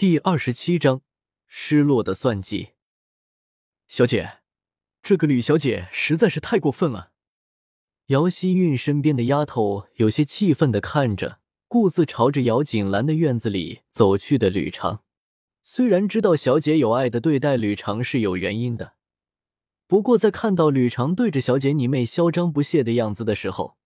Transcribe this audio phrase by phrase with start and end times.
[0.00, 1.02] 第二十七章
[1.46, 2.70] 失落的算计。
[3.86, 4.38] 小姐，
[5.02, 7.12] 这个吕小姐实在是太过分了。
[8.06, 15.02] 姚希韵身边的丫头有些气愤的看着，顾自朝着姚锦兰的院子里走去的吕长。
[15.62, 18.94] 虽然知道小姐有爱的对待吕长是有原因的，
[19.86, 23.76] 不过在看到吕长对着小姐你妹嚣张不屑的样子的时候，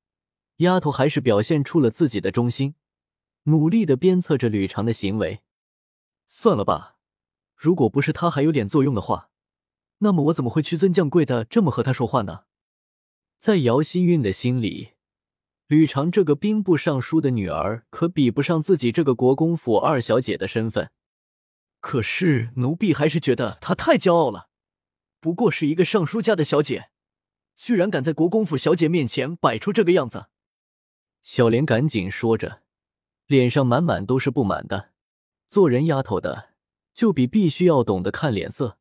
[0.59, 2.77] 丫头还是表现出了自己的忠心，
[3.47, 5.41] 努力的鞭策着吕长的行为。
[6.27, 6.97] 算了吧，
[7.55, 9.31] 如果不是他还有点作用的话，
[9.99, 12.45] 那么我怎么会屈尊降贵的这么和他说话呢？
[13.39, 14.95] 在姚新运的心里，
[15.67, 20.91] 吕长这个兵部尚书的女儿可比不上自己这个国公府二小姐的身份。
[21.81, 24.49] 可是奴婢还是觉得她太骄傲了，
[25.21, 26.91] 不过是一个尚书家的小姐，
[27.55, 30.29] 居然敢在国公府小姐面前摆出这个样子。
[31.23, 32.63] 小莲赶紧说着，
[33.27, 34.94] 脸上满满都是不满的。
[35.55, 36.49] 做人丫头的，
[36.93, 38.77] 就比必须要懂得看脸色。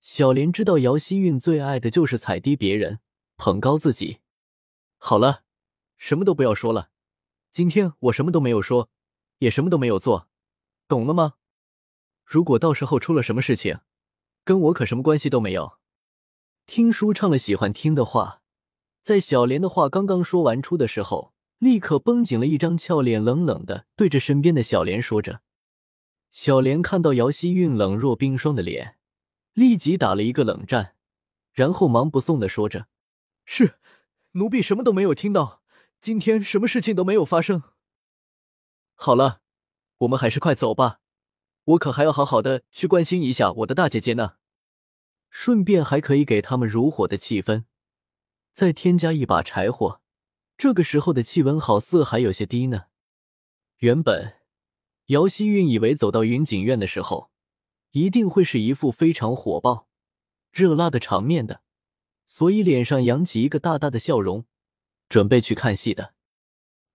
[0.00, 3.00] 小莲知道姚希韵最爱的就是踩低别人，
[3.36, 4.20] 捧高自己。
[4.96, 5.42] 好了，
[5.98, 6.88] 什么都不要说了。
[7.52, 8.88] 今天我什么都没有说，
[9.40, 10.30] 也什么都没有做，
[10.88, 11.34] 懂了吗？
[12.24, 13.80] 如果到时候出了什么事情，
[14.44, 15.74] 跟我可什么关系都没有。
[16.64, 18.40] 听书唱了喜欢听的话，
[19.02, 25.42] 在小莲的话刚刚说完出的时候，立刻绷紧了一张俏脸，冷冷的对着身边的小莲说着。
[26.30, 28.98] 小莲看到姚希韵冷若冰霜的脸，
[29.54, 30.94] 立即打了一个冷战，
[31.52, 32.86] 然后忙不送的说着
[33.44, 33.78] ：“是，
[34.32, 35.62] 奴婢什么都没有听到，
[36.00, 37.62] 今天什么事情都没有发生。”
[38.94, 39.40] 好了，
[39.98, 41.00] 我们还是快走吧，
[41.64, 44.34] 我可还要好好的去关心一下我的大姐姐呢，
[45.30, 47.64] 顺便还可以给他们如火的气氛，
[48.52, 50.00] 再添加一把柴火。
[50.56, 52.86] 这个时候的气温好似还有些低呢，
[53.78, 54.37] 原本。
[55.08, 57.30] 姚希韵以为走到云锦院的时候，
[57.92, 59.88] 一定会是一副非常火爆、
[60.52, 61.62] 热辣的场面的，
[62.26, 64.44] 所以脸上扬起一个大大的笑容，
[65.08, 66.12] 准备去看戏的。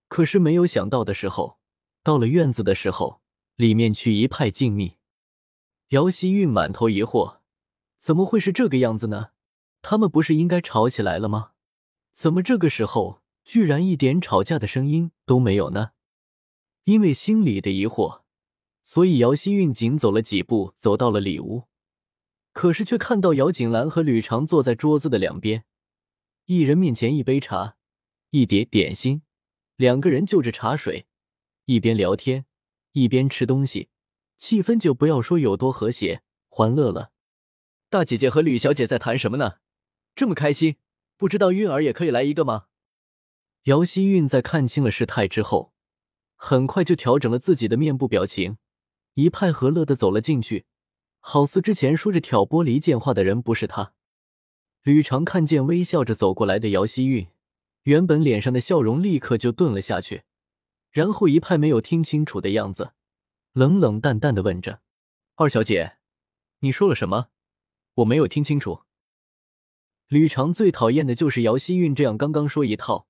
[0.08, 1.58] 可是没有想到的时候，
[2.04, 3.20] 到了院子的时候，
[3.56, 4.98] 里面却一派静谧。
[5.90, 7.38] 姚希韵满头疑惑，
[7.98, 9.30] 怎么会是这个样子呢？
[9.82, 11.54] 他们不是应该吵起来了吗？
[12.12, 15.94] 怎么这个时候居然一点吵架的声音都没有呢？
[16.86, 18.24] 因为心里的疑惑，
[18.84, 21.64] 所以姚希韵紧走了几步，走到了里屋。
[22.52, 25.64] 可是却看到姚锦兰和吕长坐在桌子的两边，
[26.46, 27.78] 一人面前一杯茶，
[28.32, 29.22] 一碟点心，
[29.76, 31.08] 两个人就着茶水，
[31.66, 32.46] 一边聊天
[32.92, 33.90] 一边吃东西，
[34.38, 37.12] 气氛就不要说有多和谐欢乐了。
[37.90, 39.60] 大姐姐和吕小姐在谈什么呢？
[40.14, 40.76] 这么开心，
[41.16, 42.66] 不知道韵儿也可以来一个吗？
[43.64, 45.73] 姚希韵在看清了事态之后。
[46.46, 48.58] 很快就调整了自己的面部表情，
[49.14, 50.66] 一派和乐的走了进去，
[51.22, 53.94] 好似之前说着挑拨离间话的人不是他。
[54.82, 57.30] 吕长看见微笑着走过来的姚希韵，
[57.84, 60.24] 原本脸上的笑容立刻就顿了下去，
[60.92, 62.92] 然后一派没有听清楚的样子，
[63.54, 64.82] 冷冷淡淡的问着
[65.36, 65.94] ：“二小姐，
[66.60, 67.28] 你说了什么？
[67.94, 68.82] 我没有听清楚。”
[70.10, 73.08] 吕长最讨厌的就是姚希韵这样刚刚说一套，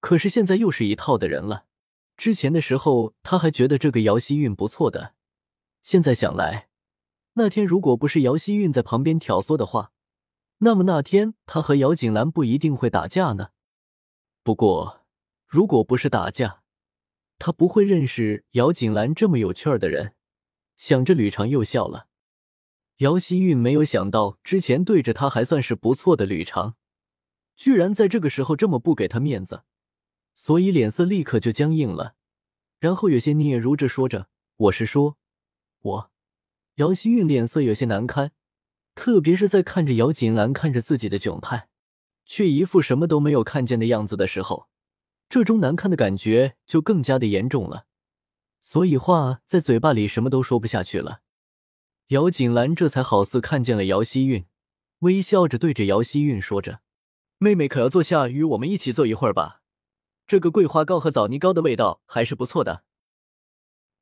[0.00, 1.66] 可是现在又是一套的人了。
[2.16, 5.14] 之前的时候，他还觉得这个姚希韵不错的。
[5.82, 6.68] 现在想来，
[7.34, 9.92] 那天如果不是姚希韵在旁边挑唆的话，
[10.58, 13.48] 那么那天他和姚锦兰不一定会打架呢。
[14.44, 15.00] 不过，
[15.48, 16.62] 如果不是打架，
[17.38, 20.14] 他不会认识姚锦兰这么有趣儿的人。
[20.76, 22.06] 想着，吕长又笑了。
[22.98, 26.76] 姚希韵没有想到，之前对着他还算是不错的吕长，
[27.56, 29.64] 居然在这个时候这么不给他面子。
[30.34, 32.14] 所以脸色立刻就僵硬了，
[32.78, 35.16] 然后有些嗫嚅着说着：“我是说，
[35.80, 36.10] 我。”
[36.76, 38.32] 姚希韵脸色有些难堪，
[38.94, 41.68] 特别是在看着姚锦兰看着自己的窘态，
[42.24, 44.68] 却一副什么都没有看见的样子的时候，
[45.28, 47.86] 这种难堪的感觉就更加的严重了。
[48.60, 51.20] 所以话在嘴巴里什么都说不下去了。
[52.08, 54.46] 姚锦兰这才好似看见了姚希韵，
[55.00, 56.80] 微笑着对着姚希韵说着
[57.38, 59.61] ：“妹妹可要坐下与我们一起坐一会儿吧。”
[60.32, 62.84] 这个桂花糕和枣泥糕的味道还是不错的，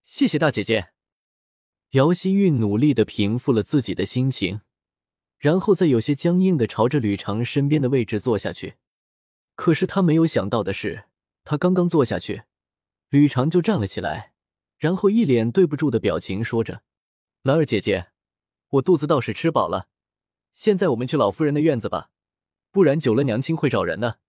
[0.04, 0.90] 谢谢大姐姐。
[1.90, 4.60] 姚希韵努力的平复了自己的心情，
[5.38, 8.76] 然后再有些僵硬的朝着吕长身边的位置坐下去。
[9.56, 11.06] 可是他没有想到的是，
[11.42, 12.44] 他刚刚坐下去，
[13.08, 14.32] 吕长就站了起来，
[14.78, 16.84] 然后一脸对不住的表情，说着
[17.42, 18.10] ：“兰儿姐姐，
[18.68, 19.88] 我肚子倒是吃饱了，
[20.54, 22.12] 现在我们去老夫人的院子吧，
[22.70, 24.20] 不然久了娘亲会找人的。”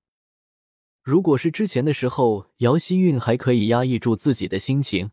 [1.03, 5.11] 如果是之前的时候，姚希韵还可以压抑住自己的心情，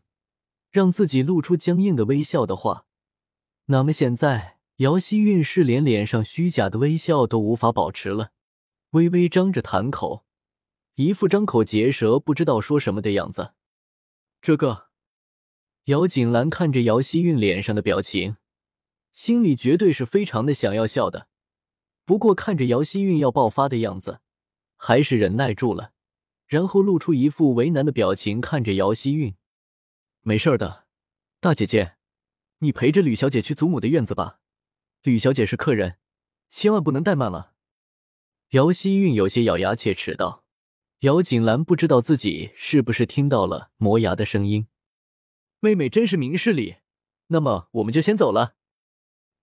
[0.69, 2.85] 让自己露出僵硬的微笑的话，
[3.65, 8.31] 那么现在姚希韵是连脸上虚假的微笑都无法保持了，
[8.91, 10.25] 微微张着痰口，
[10.93, 13.53] 一副张口结舌、不知道说什么的样子。
[14.41, 14.89] 这个，
[15.85, 18.37] 姚锦兰看着姚希韵脸上的表情，
[19.11, 21.27] 心里绝对是非常的想要笑的，
[22.05, 24.19] 不过看着姚希韵要爆发的样子，
[24.81, 25.91] 还是忍耐住了，
[26.47, 29.35] 然后露出一副为难的表情，看着姚希韵。
[30.21, 30.85] 没事的，
[31.41, 31.95] 大姐姐，
[32.59, 34.39] 你陪着吕小姐去祖母的院子吧。
[35.03, 35.97] 吕小姐是客人，
[36.47, 37.53] 千万不能怠慢了。
[38.51, 40.45] 姚希韵有些咬牙切齿道。
[41.01, 44.67] 姚锦兰不知道自己是不是听到了磨牙的声音。
[45.59, 46.77] 妹妹真是明事理，
[47.27, 48.55] 那么我们就先走了。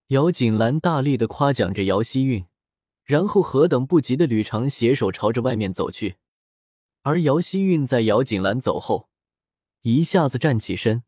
[0.08, 2.46] 姚锦兰大力的夸奖着姚希韵，
[3.06, 6.16] 然后何等不及的吕长携手朝着外面走去。
[7.02, 9.08] 而姚希韵在姚锦兰走后。
[9.82, 11.04] 一下子站起身，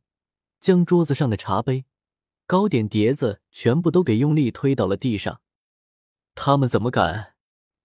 [0.61, 1.85] 将桌子上的茶杯、
[2.47, 5.41] 糕点碟子全部都给用力推到了地上。
[6.37, 7.35] 他们怎么敢？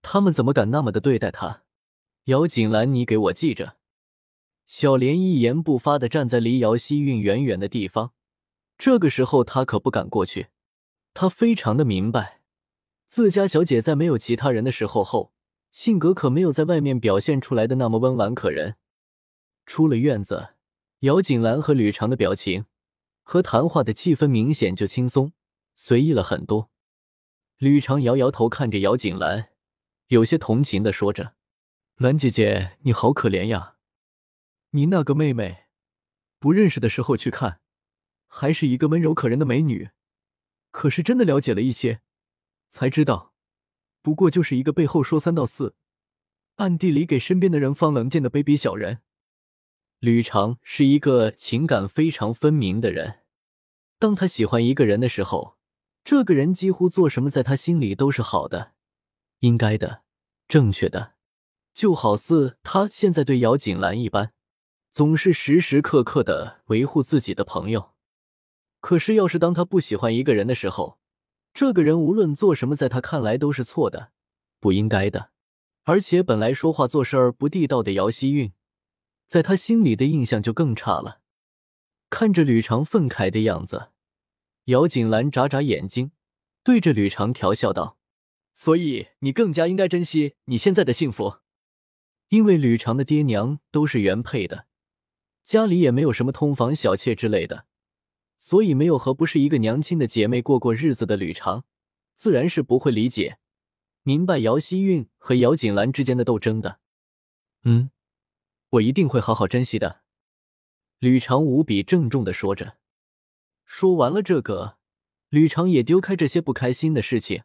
[0.03, 1.63] 他们怎么敢那么的对待他？
[2.25, 3.77] 姚锦兰，你给我记着！
[4.67, 8.11] 小莲一言不发的站在离姚希韵远远的地方。
[8.77, 10.49] 这个时候，他可不敢过去。
[11.15, 12.42] 他非常的明白，
[13.15, 15.35] 自家小姐在没有其他人的时候后，
[15.71, 18.77] 性格可没有在外面表现出来的那么温婉可人。
[19.67, 20.55] 出了院子。
[21.01, 22.65] 姚锦兰和吕长的表情
[23.21, 25.33] 和谈话的气氛明显就轻松
[25.75, 26.71] 随意了很多。
[27.59, 29.49] 吕长摇摇头，看着姚锦兰，
[30.07, 31.35] 有些同情的说着
[31.97, 33.75] ：“兰姐姐，你好可怜呀！
[34.71, 35.65] 你那个妹妹，
[36.39, 37.59] 不认识的时候去看，
[38.25, 39.91] 还是一个温柔可人的美女，
[40.71, 42.01] 可是真的了解了一些，
[42.73, 43.35] 才知道，
[44.01, 45.75] 不过就是一个背后说三道四，
[46.55, 49.03] 暗地里给身边的人放冷箭的卑鄙小人。”
[50.01, 53.19] 吕长是一个情感非常分明的人，
[53.99, 55.55] 当他喜欢一个人的时候，
[56.03, 58.71] 这个人几乎做什么在他心里都是好的、
[59.41, 60.01] 应该的、
[60.47, 61.13] 正确的，
[61.75, 64.33] 就好似他现在对姚锦兰一般，
[64.91, 67.91] 总是时时刻刻的维护自己的朋友。
[68.79, 70.99] 可是，要是当他不喜欢一个人的时候，
[71.53, 74.11] 这个人无论做什么，在他看来都是错的、
[74.59, 75.29] 不应该的，
[75.83, 78.51] 而且本来说话做事儿不地道的姚希韵。
[79.27, 81.21] 在他心里的印象就更差了。
[82.09, 83.89] 看着吕长愤慨的样子，
[84.65, 86.11] 姚锦兰眨眨眼睛，
[86.63, 87.97] 对着吕长调笑道
[88.53, 91.37] ：“所以你更加应该珍惜你现在的幸福，
[92.29, 94.67] 因为吕长的爹娘都是原配的，
[95.43, 97.65] 家里也没有什么通房小妾之类的，
[98.43, 101.63] 所以没有和不是一个娘亲的姐妹过过日子的吕长，
[102.13, 103.37] 自然是不会理解、
[104.01, 106.81] 明白姚希韵和姚锦兰之间的斗争的。”
[107.63, 107.89] 嗯。
[108.71, 110.01] 我一定会好好珍惜的，
[110.99, 112.75] 吕长无比郑重的说着。
[113.63, 114.77] 说完了这个，
[115.29, 117.43] 吕长也丢开这些不开心的事情，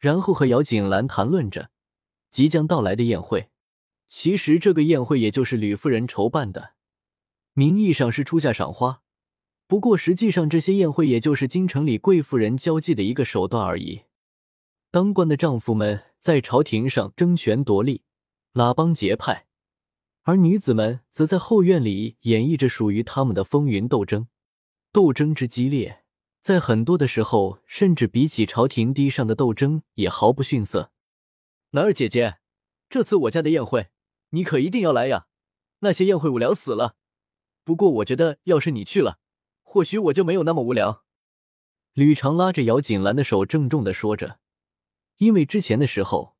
[0.00, 1.70] 然后和姚锦兰谈论着
[2.28, 3.50] 即将到来的宴会。
[4.08, 6.72] 其实这个宴会也就是吕夫人筹办的，
[7.52, 9.02] 名义上是出价赏花，
[9.68, 14.04] 不过实际上这些宴会也就是京城里贵妇人交际的一个手段而已。
[14.90, 18.02] 当官的丈夫们在朝廷上争权夺利，
[18.54, 19.46] 拉帮结派。
[20.22, 24.28] 而女子们则在后院里演绎着属于他们的风云斗争，
[24.90, 26.02] 斗争之激烈，
[26.40, 30.90] 在很多的时候，甚至比起朝廷堤上的斗争也毫不逊色。
[31.70, 32.38] 兰儿姐姐，
[32.88, 33.88] 这次我家的宴会，
[34.30, 35.26] 你可一定要来呀！
[35.80, 36.96] 那些宴会无聊死了。
[37.64, 39.18] 不过我觉得，要是你去了，
[39.70, 41.04] 或许我就没有那么无聊。
[41.92, 44.38] 吕长拉着姚锦兰的手，郑重的说着。
[45.18, 46.34] 因为之前的时候，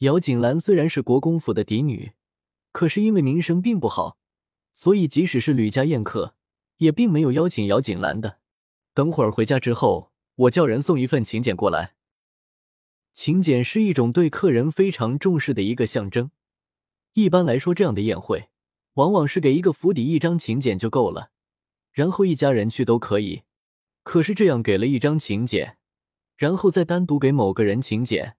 [0.00, 2.12] 姚锦兰虽然是国公府的嫡女。
[2.72, 4.18] 可是因为名声并不好，
[4.74, 6.34] 所以即使是吕家宴客，
[6.76, 8.38] 也并没有邀请姚锦兰的。
[8.92, 11.94] 等会儿回家之后，我叫人送一份请柬过来。
[13.14, 16.30] 请柬是一种对客人非常重视的一个象征。
[17.14, 18.50] 一般来说，这样的宴会
[18.94, 21.30] 往往是给一个府邸一张请柬就够了，
[21.94, 23.44] 然后一家人去都可以。
[24.02, 25.78] 可是这样给了一张请柬，
[26.36, 28.36] 然后再单独给某个人请柬，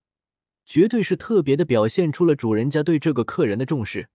[0.63, 4.09] 绝对是特别的表现出了主人家对这个客人的重视。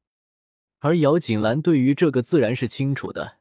[0.79, 3.39] 而姚锦兰对于这个自然是清楚的，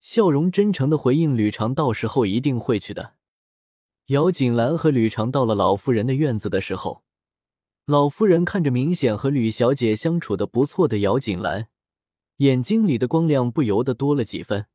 [0.00, 3.14] 笑容真诚的回应吕长：“到时候一定会去的。”
[4.06, 7.04] 姚锦兰和吕长到了老夫人的院子的时候，
[7.86, 11.68] 老夫人看着明显和吕小姐相处的不错的姚锦兰，
[12.38, 14.66] 眼睛里的光亮不由得多了几分。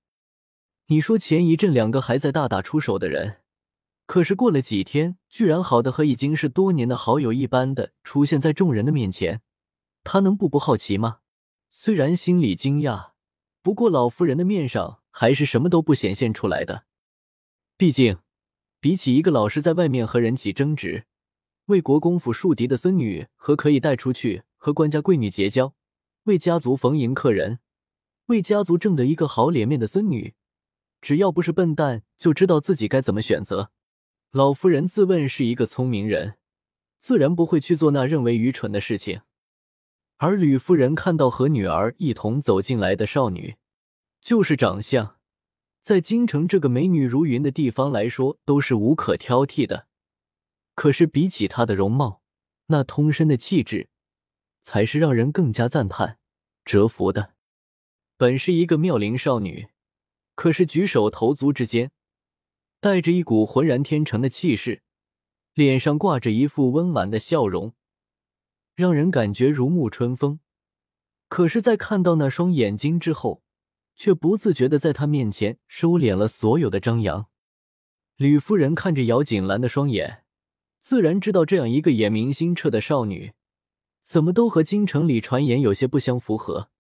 [0.92, 3.38] 你说前一阵两个还在大打出手的人，
[4.06, 9.42] 可是过了几天，居然好的和已经是多年的好友一般的出现在众人的面前，
[10.04, 11.20] 他能不不好奇吗？
[11.70, 13.12] 虽然心里惊讶，
[13.62, 16.84] 不过老夫人的面上还是什么都不显现出来的。
[17.78, 18.18] 毕竟，
[18.82, 21.06] 比起一个老是在外面和人起争执、
[21.68, 25.74] 为国公府树敌的孙女，和可以带出去和官家贵女结交、
[26.24, 27.60] 为家族逢迎客人、
[28.26, 30.34] 为家族挣得一个好脸面的孙女，
[31.02, 33.72] 只要不是笨蛋，就知道自己该怎么选择。
[34.32, 36.38] 老夫人自问是一个聪明人，
[37.00, 39.22] 自然不会去做那认为愚蠢的事情。
[40.18, 43.56] 而吕夫人看到和女儿一同走进来的少女，
[44.22, 45.18] 就是长相，
[45.82, 49.88] 在京城这个美女如云的地方来说，都是无可挑剔的。
[50.76, 52.22] 可是比起她的容貌，
[52.68, 53.90] 那通身的气质，
[54.62, 56.20] 才是让人更加赞叹、
[56.64, 57.34] 折服的。
[58.16, 59.70] 本是一个妙龄少女，
[60.42, 61.92] 可是举手投足之间，
[62.80, 64.82] 带着一股浑然天成的气势，
[65.54, 67.76] 脸上挂着一副温婉的笑容。
[68.74, 70.40] 让人感觉如沐春风，
[71.28, 73.44] 可是，在看到那双眼睛之后，
[73.96, 77.28] 却不自觉的在他面前收敛了所有的张扬。
[78.16, 80.24] 吕夫人看着姚锦兰的双眼，
[80.80, 83.34] 自然知道这样一个眼明心澈的少女，
[84.02, 86.72] 怎么都和京城里传言有些不相符合。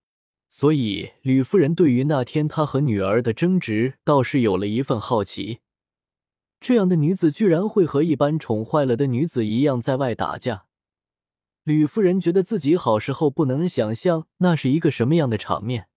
[0.53, 5.62] 所以，吕夫人对于那天她和女儿的争执，倒是有了一份好奇。
[6.60, 10.65] 这样的女子，居然会和一般宠坏了的女子一样，在外打架。
[11.63, 15.88] 吕夫人觉得自己好时候不能想象那是一个什么样的场面。